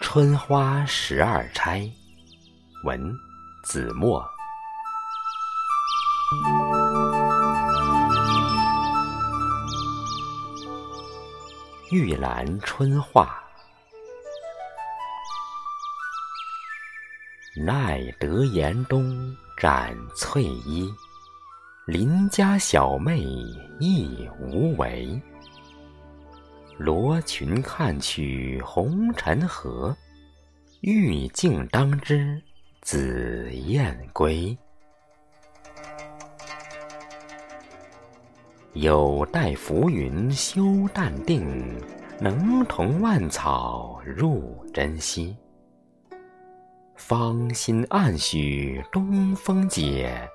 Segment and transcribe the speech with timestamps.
[0.00, 1.90] 春花十二钗，
[2.84, 3.12] 文
[3.64, 4.24] 子墨。
[11.90, 13.42] 玉兰春画，
[17.66, 20.92] 奈得严冬展翠衣，
[21.86, 23.20] 邻家小妹
[23.78, 25.20] 亦无为。
[26.76, 29.96] 罗裙看取红尘河，
[30.80, 32.42] 玉镜当知
[32.82, 34.56] 紫燕归。
[38.72, 41.80] 有待浮云休淡定，
[42.18, 45.36] 能同万草入真心。
[46.96, 50.28] 芳心暗许东风解，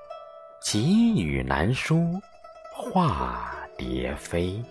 [0.61, 2.17] 急雨难书
[2.73, 4.63] 化蝶飞。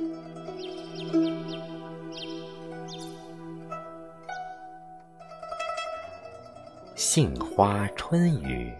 [6.94, 8.74] 杏花春雨。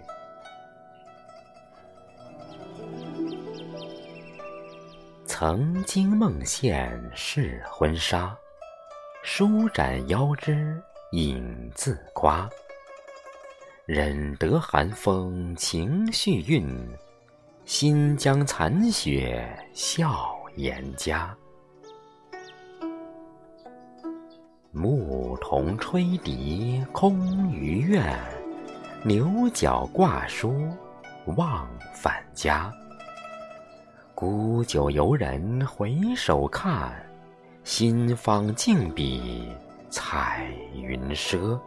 [5.26, 8.36] 曾经梦现试婚纱，
[9.22, 10.82] 舒展腰肢
[11.12, 12.48] 影自夸。
[13.86, 16.68] 忍得寒风情绪韵，
[17.64, 21.34] 新疆残雪笑颜家。
[24.78, 28.16] 牧童吹笛空余怨，
[29.02, 30.68] 牛角挂书
[31.36, 32.72] 望返家。
[34.14, 36.94] 沽酒游人回首看，
[37.64, 39.52] 新芳静比
[39.90, 41.58] 彩云赊。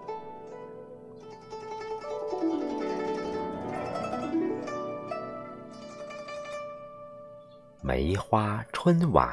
[7.82, 9.30] 梅花春晚，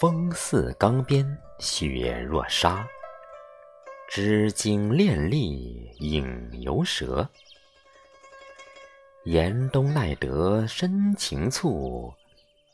[0.00, 1.26] 风似钢鞭，
[1.58, 2.86] 雪若沙，
[4.08, 7.28] 织经练丽影犹蛇。
[9.24, 12.14] 严冬耐得深情促，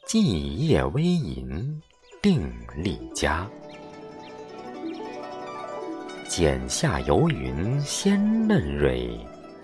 [0.07, 1.81] 寂夜微吟
[2.21, 3.49] 定力佳。
[6.29, 9.19] 剪下游云鲜嫩蕊，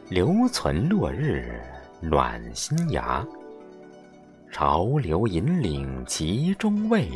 [0.09, 1.63] 留存落日
[2.01, 3.23] 暖心芽。
[4.51, 7.09] 潮流引领其中味，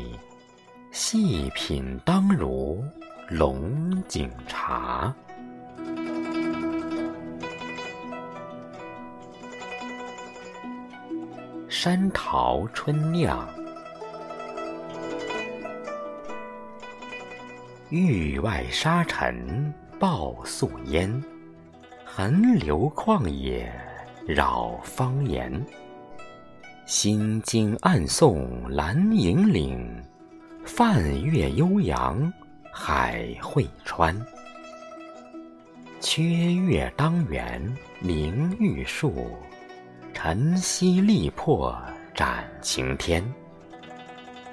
[0.94, 2.80] 细品当如
[3.28, 5.12] 龙井茶。
[11.68, 13.44] 山桃春酿，
[17.90, 21.20] 域外沙尘抱素烟，
[22.04, 23.68] 寒流旷野
[24.28, 25.60] 扰芳颜。
[26.86, 30.00] 心经暗送蓝盈岭，
[30.64, 32.32] 泛月悠扬
[32.72, 34.18] 海会川。
[36.00, 37.62] 缺月当圆
[38.00, 39.36] 明玉树。
[40.12, 41.76] 晨曦力破
[42.14, 43.22] 展晴天，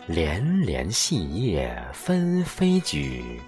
[0.05, 3.39] 连连细叶纷飞举，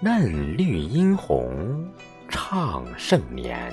[0.00, 1.88] 嫩绿殷红
[2.28, 3.72] 唱盛年。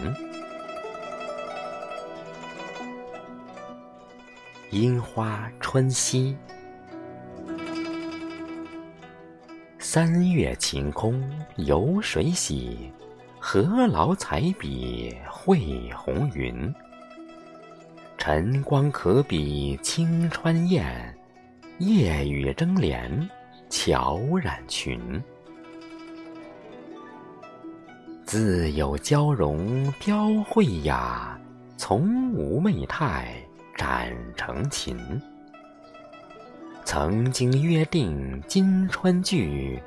[4.69, 6.37] 樱花春熙，
[9.95, 11.23] 三月晴空
[11.55, 12.91] 有水洗，
[13.39, 16.75] 何劳彩笔绘红云。
[18.17, 21.17] 晨光可比青川艳，
[21.77, 23.09] 夜雨争帘
[23.69, 24.99] 巧染裙。
[28.25, 31.39] 自有娇容标慧雅，
[31.77, 33.33] 从无媚态
[33.77, 34.97] 展成琴。
[36.97, 39.77] 曾经约定今春聚，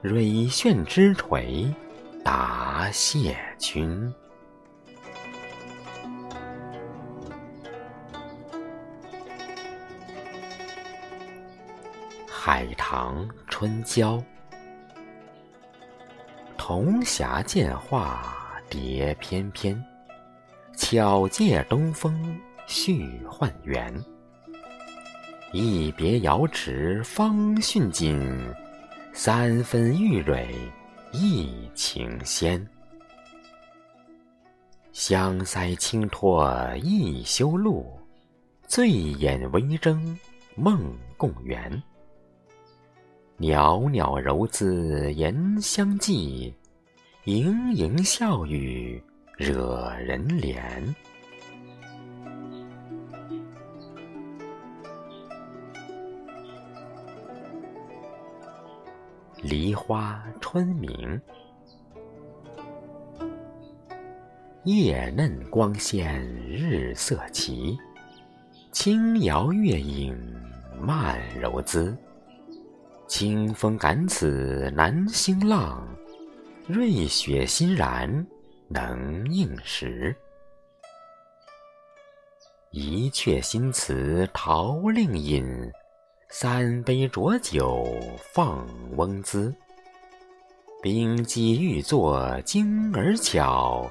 [0.00, 1.70] 蕊炫枝垂
[2.24, 4.10] 答谢君。
[12.26, 14.18] 海棠春娇，
[16.56, 18.34] 铜匣见画
[18.70, 19.78] 蝶翩翩，
[20.74, 24.02] 巧借东风续幻缘。
[25.56, 28.28] 一别瑶池芳讯尽，
[29.12, 30.48] 三分玉蕊
[31.12, 32.60] 一情鲜。
[34.92, 36.52] 香腮轻托
[36.82, 37.86] 一羞露，
[38.66, 40.18] 醉眼微睁
[40.56, 41.80] 梦共圆。
[43.36, 46.52] 袅袅柔姿言相寄，
[47.26, 49.00] 盈盈笑语
[49.36, 50.58] 惹人怜。
[59.44, 61.20] 梨花春明。
[64.64, 67.76] 叶嫩光鲜日色齐，
[68.72, 70.18] 轻摇月影
[70.80, 71.94] 慢柔姿。
[73.06, 75.86] 清风感此南星浪，
[76.66, 78.26] 瑞雪欣然
[78.68, 80.16] 能应时。
[82.70, 85.70] 一阙新词陶令饮，
[86.36, 87.96] 三杯浊酒
[88.32, 88.66] 放
[88.96, 89.54] 翁姿。
[90.82, 93.88] 冰肌玉作精而巧，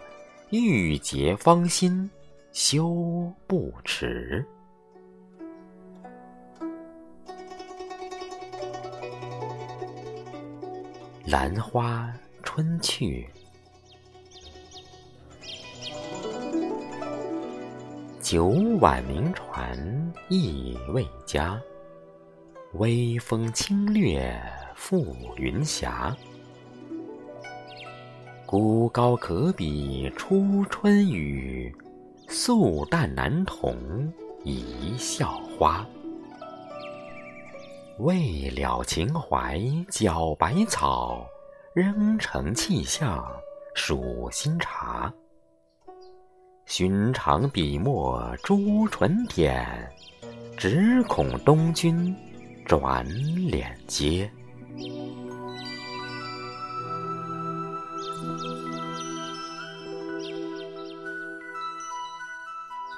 [0.50, 2.12] 玉洁芳心
[2.52, 4.46] 休不迟。
[11.26, 12.14] 兰花
[12.44, 13.26] 春去，
[18.20, 18.48] 酒
[18.82, 21.58] 晚鸣船意未佳。
[22.74, 24.36] 微风轻掠
[24.76, 25.06] 覆
[25.38, 26.16] 云霞，
[28.48, 31.72] 孤高可比初春雨，
[32.30, 33.78] 素淡难同
[34.44, 35.86] 一笑花。
[38.00, 41.28] 未了情怀搅百草，
[41.76, 43.24] 仍成气象
[43.76, 45.14] 数新茶。
[46.66, 49.64] 寻常笔墨朱唇点，
[50.58, 52.16] 只恐东君
[52.66, 53.06] 转
[53.50, 54.32] 脸接。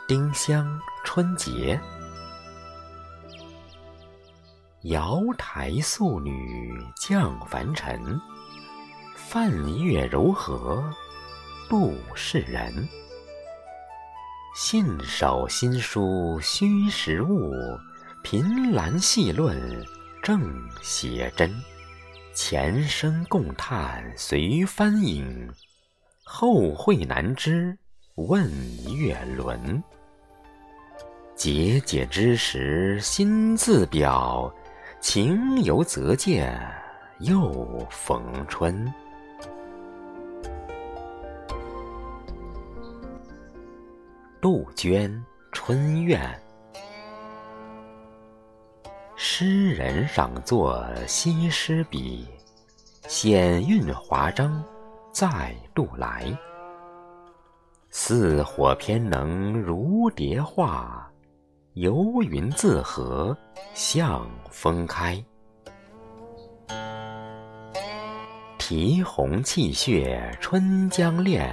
[0.07, 1.79] 丁香春节。
[4.83, 8.21] 瑶台素女降凡尘，
[9.15, 10.83] 泛月柔和
[11.67, 12.87] 不是人。
[14.55, 17.51] 信手新书虚实物，
[18.27, 19.55] 凭栏细论
[20.23, 20.41] 正
[20.81, 21.53] 邪真。
[22.33, 25.47] 前生共叹随帆影，
[26.23, 27.77] 后会难知
[28.15, 28.51] 问
[28.97, 29.83] 月轮。
[31.35, 34.51] 节节之时心自表。
[34.99, 36.59] 情犹则见
[37.19, 38.91] 又逢春。
[44.41, 45.11] 杜鹃
[45.51, 46.19] 《春怨》，
[49.27, 52.27] 诗人赏作西施笔，
[53.07, 54.63] 险韵华章
[55.11, 56.31] 再度来。
[57.89, 61.11] 似火偏能如蝶化。
[61.73, 63.35] 游云自合，
[63.73, 65.21] 向风开。
[68.59, 71.49] 啼红泣血春江恋，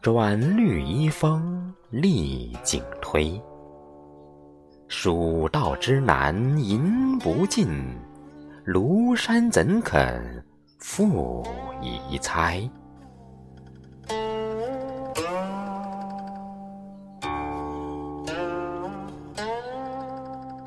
[0.00, 3.38] 转绿衣风丽景推。
[4.94, 7.66] 蜀道之难吟不尽，
[8.66, 10.44] 庐山怎肯
[10.80, 11.42] 复
[11.80, 12.62] 一猜？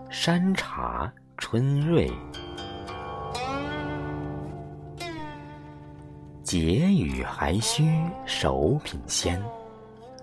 [0.10, 2.12] 山茶春瑞，
[6.44, 7.88] 解语还需
[8.26, 9.40] 手品鲜，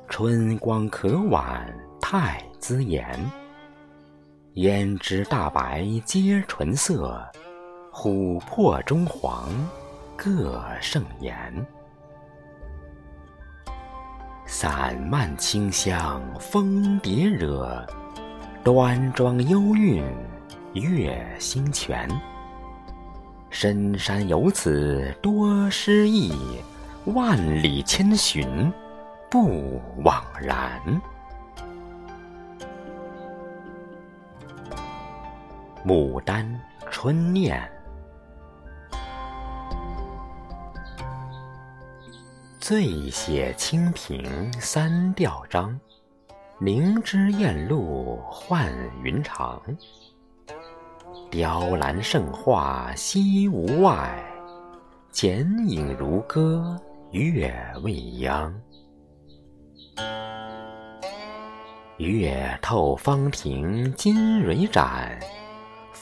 [0.08, 1.64] 春光可挽
[2.00, 3.16] 太滋颜。
[4.56, 7.26] 胭脂大白皆纯色，
[7.90, 9.49] 琥珀中黄
[10.14, 11.66] 各胜颜。
[14.44, 17.82] 散漫清香蜂蝶惹。
[18.62, 20.04] 端庄幽韵
[20.75, 22.06] 月星泉，
[23.49, 26.30] 深山有此多诗意，
[27.06, 28.71] 万里千寻
[29.30, 30.78] 不枉然。
[35.84, 36.48] 牡丹
[36.92, 37.60] 春念，
[42.60, 45.76] 醉写清平三吊章。
[46.60, 48.72] 明知燕路换
[49.02, 49.60] 云长，
[51.28, 54.24] 雕栏胜画西吴外，
[55.10, 58.54] 剪影如歌月未央。
[61.96, 65.18] 月透芳庭金蕊展，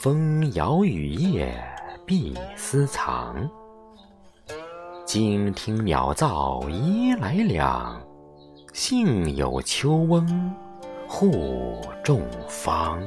[0.03, 1.63] 风摇雨夜
[2.07, 3.47] 碧丝藏。
[5.05, 8.01] 静听鸟噪移来两。
[8.73, 10.55] 幸有秋翁
[11.07, 12.99] 护众芳。